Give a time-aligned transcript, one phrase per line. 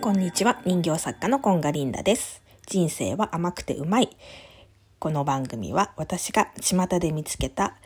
[0.00, 4.10] こんにちは人形作家のコンガリンダです人生は甘くてうまい
[4.98, 7.76] この番組は私が巷で見つけた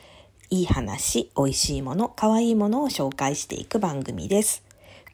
[0.50, 4.64] いい話、美味しいもの、可愛いものを紹介していく番組です。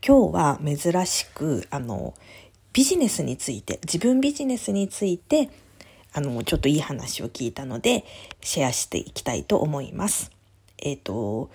[0.07, 2.15] 今日は珍しく、あの、
[2.73, 5.51] ビジネスについて、自分ビジネスについて、
[6.13, 8.05] あの、ちょっといい話を聞いたので、
[8.43, 10.31] シェアしていきたいと思います。
[10.79, 11.51] えっ、ー、と、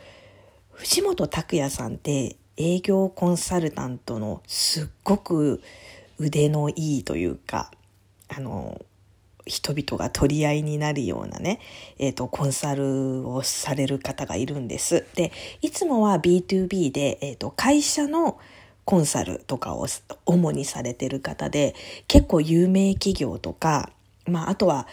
[0.79, 5.61] 藤本拓也さんって営業コンサルタントのすっごく
[6.17, 7.69] 腕のいいというか、
[8.29, 8.81] あの、
[9.45, 11.59] 人々が取り合いになるようなね、
[11.97, 15.05] えっ、ー、と、コンサルをされる方がいるんです。
[15.15, 18.39] で、いつもは B2B で、えっ、ー、と、会社の
[18.85, 19.87] コンサルとかを
[20.25, 21.75] 主にされてる方で、
[22.07, 23.91] 結構有名企業とか、
[24.25, 24.87] まあ、あとは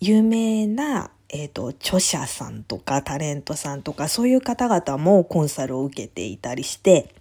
[0.00, 7.12] 有名な、えっ、ー、と、著者さんとかタレントさんとか、そういう方々もコンサルを受けていたりして、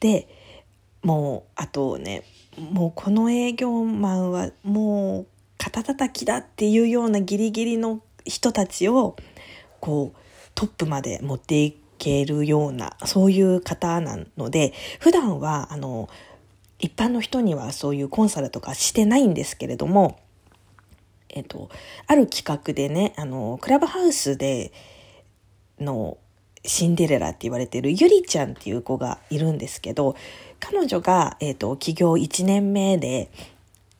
[0.00, 0.28] で、
[1.02, 2.24] もう、あとね、
[2.58, 9.16] もうこの営業マンはもう肩たたきだっていうようなギリギリの人たちを
[9.80, 10.18] こう
[10.54, 16.08] トップまで持っていけるようなそういう方なので普段はあの
[16.78, 20.18] 一般の人にはそういうコンサルとかしてないんですけれども、
[21.34, 21.70] えっと、
[22.06, 24.72] ある企画でねあのクラブハウスで
[25.78, 26.18] の
[26.64, 30.14] シンデレラって言われてるゆりちゃんっていう子がいるんですけど
[30.58, 33.30] 彼女が、えっと、起業1年目で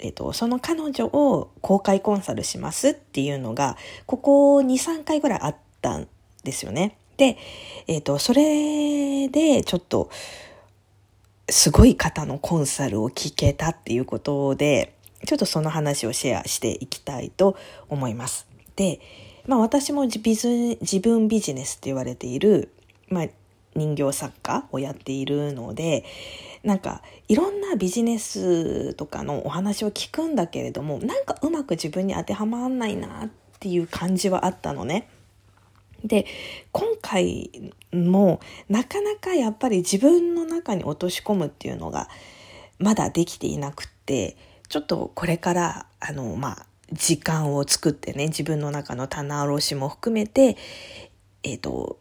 [0.02, 6.08] えっ、と、その彼女を公開コンサルしますっていうのが、ここ2、3回ぐらいあったん
[6.42, 6.96] ですよね。
[7.18, 7.36] で、
[7.86, 10.08] えっ、と、それでちょっと、
[11.50, 14.94] すごい方のコンサルを聞けたっていうことで、
[15.26, 17.56] ちょっとその話をシェアしていきたいと
[17.88, 18.46] 思います。
[18.76, 19.00] で、
[19.46, 20.20] まあ私も自
[21.00, 22.70] 分ビジネスって言われている、
[23.08, 23.26] まあ
[23.74, 26.04] 人形作家をやっているので、
[26.62, 33.30] なんかいろんなビジネスとかのお話を聞くんだけれどもなんかうまく自分に当てはまらないなっ
[33.60, 35.08] ていう感じはあったのね。
[36.04, 36.26] で
[36.72, 42.08] 今回もなかなかやっぱり自分の中に落とし込むっていうのが
[42.78, 44.36] まだできていなくって
[44.70, 50.56] ちょっとこれからあのまあ時間を作ってね自分の中の棚卸しも含めて
[51.42, 51.98] えっ、ー、と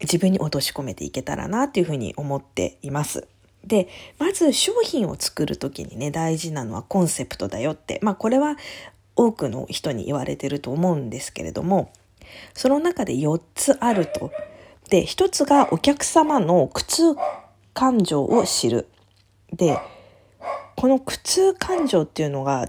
[0.00, 3.28] 自分に落とし込めていけたらなっていうふうに思っています。
[3.64, 8.00] で、まず商品を作る時にね、大事なのはコンセプトだよって。
[8.02, 8.56] まあこれは
[9.14, 11.92] 多くの人に言われてると思うんですけれども、
[12.54, 14.32] その中で4つあると。
[14.88, 17.02] で、1つがお客様の苦痛
[17.74, 18.88] 感情を知る。
[19.52, 19.78] で、
[20.76, 22.68] この苦痛感情っていうのが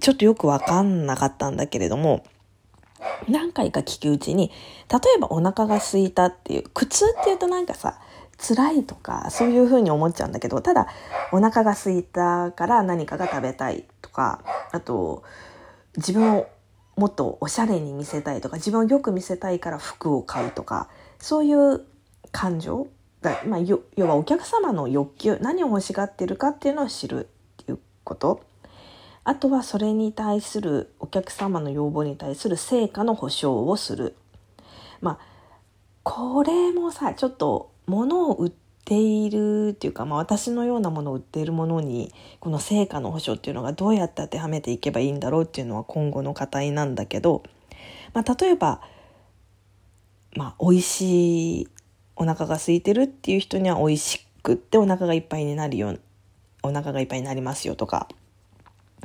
[0.00, 2.24] ちょっとよくわかんなかったんだけれども、
[3.28, 4.50] 何回か聞くうちに、
[4.90, 7.98] 例えばお腹が空いたっていう、苦痛っていうとなんかさ、
[8.40, 10.88] 辛いとかそういうふうに思っちゃうんだけどただ
[11.30, 14.42] お腹が空いたから何かが食べたいとか
[14.72, 15.22] あと
[15.96, 16.48] 自分を
[16.96, 20.88] もっとおしゃれに見せたいとか自分をよく見せたいから服を買うとか
[21.18, 21.84] そういう
[22.32, 22.88] 感情
[23.22, 27.28] が、まあ、要はお客様の欲求何を欲しがってるかっていうのを知る
[27.62, 28.42] っていうこと。
[29.22, 34.16] あとはそれに対するお客様の要望に対する成果の保証をする。
[35.00, 35.18] まあ
[36.02, 38.52] これもさちょっと物を売っ
[38.84, 47.42] ているっていうか、まあ、私のようなものを売っているものにこの成果の保証っていうのがどうやって当てはめていけばいいんだろうっていうのは今後の課題なんだけど、
[48.14, 48.80] まあ、例えば、
[50.34, 51.68] まあ、美味しい
[52.20, 56.00] お腹が空いてるっていう人には美味しくってお腹がいっぱいになるよう
[56.62, 58.08] お腹がいっぱいになりますよとか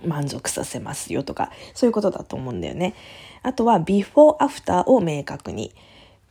[0.05, 2.93] 満足させますよとかそういうことだと思うんだよね。
[3.41, 5.73] あとはビフォーアフターを明確に。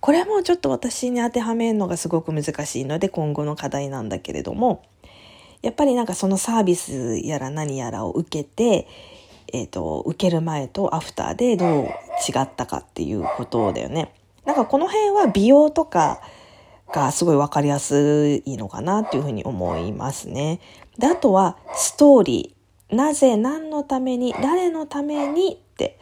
[0.01, 4.85] これもちょっと私に当てはめるのがすごく難しいので今後の課題なんだけれども
[5.65, 8.87] やっぱりなんかそのサービスやら何やらを受けて、
[9.51, 11.89] えっ、ー、と、受ける前とアフターでどう違
[12.43, 14.13] ったかっていうことだよね。
[14.45, 16.21] なんかこの辺は美容とか
[16.95, 20.61] がすごいわかりやすいのかなっていうふうに思いますね。
[20.97, 22.95] で、あとはストーリー。
[22.95, 25.99] なぜ、何のために、誰のためにって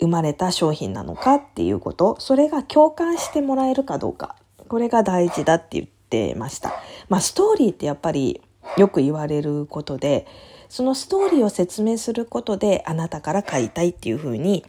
[0.00, 4.34] 生まれた商品なのかっていうこと、それが共感してもらえるかどうか、
[4.66, 6.74] これが大事だって言ってました。
[7.08, 8.42] まあ、ストーリーってやっぱり
[8.76, 10.26] よく言われることで、
[10.68, 14.64] そのストーリーを説明することであなたから買いたいっていう風に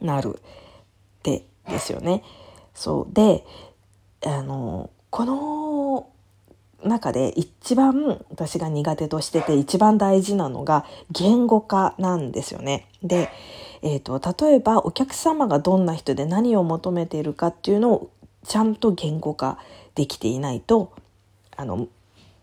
[0.00, 0.40] なる
[1.22, 2.24] でですよね。
[2.74, 3.44] そうで、
[4.24, 6.10] あの、この
[6.84, 12.88] 中で一番私が苦手としてて一番大事なのが言語化なんですよね。
[13.02, 13.30] で、
[13.82, 18.10] えーと、例えばお客様がどんな人で何を求めているかっていうのを
[18.44, 19.58] ちゃんと言語化
[19.94, 20.92] できていないと
[21.56, 21.88] あの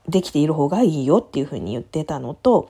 [0.08, 2.70] できている方がいいよっていうふうに言ってたのと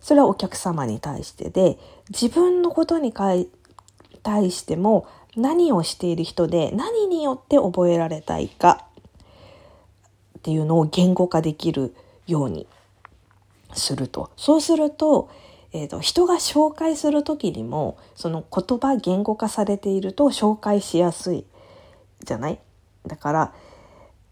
[0.00, 1.78] それはお客様に対してで
[2.10, 5.06] 自分のことに対しても
[5.36, 8.86] 何をしている人で何によって覚えられたいか
[10.38, 11.94] っていうのを言語化できる
[12.26, 12.66] ように
[13.74, 14.30] すると。
[14.36, 15.28] そうすると、
[15.72, 21.44] えーと、人が紹介する時にもその言葉言語化されていると紹介しやすい
[22.24, 22.58] じゃない？
[23.06, 23.52] だから、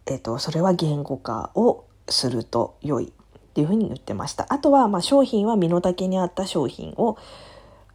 [0.07, 4.47] えーと、それは言語化をすると良いっていうふうに言ってました。
[4.49, 7.19] あとは、まあ、商品は身の丈に合った商品を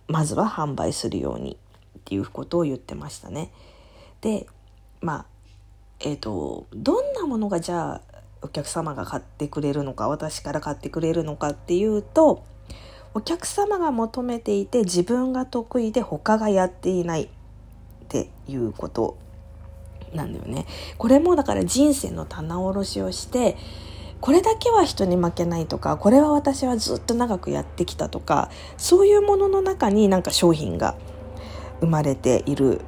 [0.07, 1.57] まずは販売するように
[1.99, 3.51] っていうことを言ってましたね。
[4.21, 4.47] で
[5.01, 5.25] まあ
[5.99, 8.01] えっ、ー、とどんなものがじゃあ
[8.41, 12.43] お客様が買ってくれるのか私から買ってくれるのかっていうと
[13.13, 17.27] お客様が求めていて自分が得意で他がやっていないっ
[18.07, 19.17] ていうこと
[20.13, 20.65] なんだよね。
[20.97, 23.57] これもだから人生の棚卸しをして
[24.21, 30.95] これだけは人に負けないとかこれは私はずっと長くやってきたとかそういうものの中になんか商品が
[31.81, 32.81] 生まれている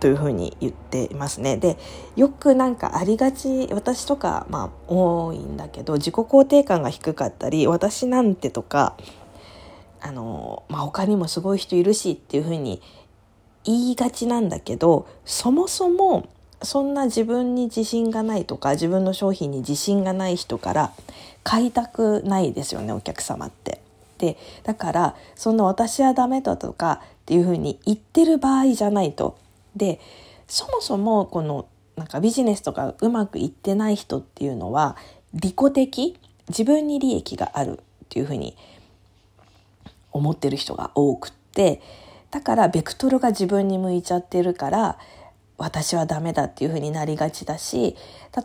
[0.00, 1.56] というふうに言っていますね。
[1.56, 1.76] で
[2.16, 8.96] よくなんかありがち私とかまあ多いんだけど自己肯定感が低かったり私なんてとか
[10.00, 12.80] あの、まあ、他にもすごい人いるしっていうふうに
[13.64, 16.28] 言いがちなんだけどそもそも
[16.62, 20.92] そんな自分に自信がないとか自分の商品に自信がない人から
[21.44, 23.80] 買いたくないですよねお客様って。
[24.18, 29.38] でだからそんな私はダメだとかっていうふうに言ってる場合じゃないと。
[29.76, 30.00] で
[30.46, 31.66] そもそもこの
[31.96, 34.96] なんかビジネスとかうまくいってない人っていうのは
[35.34, 36.18] 利己的
[36.48, 38.56] 自分に利益があるっていうふうに
[40.12, 41.82] 思ってる人が多くって
[42.30, 44.98] だからベクトルが自分に向いちゃってるから
[45.56, 47.96] 私はダメだっていうふうになりがちだし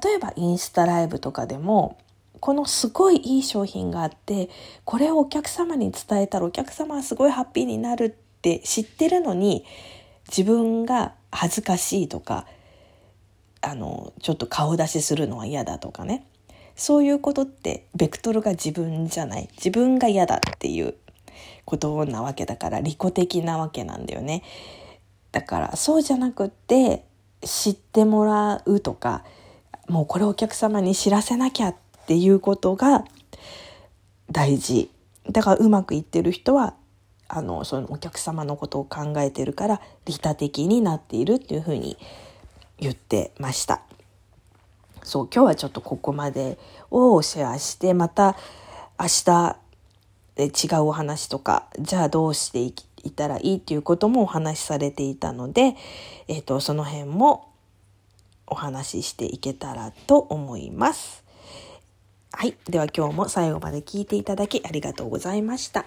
[0.04, 1.98] 例えばインスタライブとかでも
[2.44, 4.50] このすごいいい商品があって
[4.84, 9.64] これをお客様に伝えたらお客様はすごいハッピーになるって知ってるのに
[10.28, 12.46] 自分が恥ずかしいとか
[13.62, 16.28] あのちょっと顔出しするのは嫌だとかね
[16.76, 20.96] そういうことってベクトルが自分じゃない自分が嫌だっていう
[21.64, 24.44] ことなわけだから利己的なわけなんだよね。
[25.32, 27.06] だからそうじゃなくって
[27.42, 29.24] 知ってもらうとか
[29.88, 33.06] もうこれお客様に知らせなきゃっっていうことが
[34.32, 34.90] 大事
[35.30, 36.76] だからうまくいってる人は
[37.28, 41.98] あのそのお客様のことを考えてるから利他的になっているっていうふうに
[42.78, 43.82] 言ってました。
[45.04, 46.58] そう今日はちょっとここまで
[46.90, 48.38] をシェアしてまた
[49.00, 49.58] 明日
[50.38, 52.74] 違うお話とかじゃあどうしてい
[53.08, 55.76] ったらいいっていうこともお話しされていたので、
[56.28, 57.52] えーと、その辺も
[58.48, 61.23] お話ししていけたらと思います。
[62.36, 62.58] はい。
[62.66, 65.86] では今日も最後まで聞いていただきありがとうございました。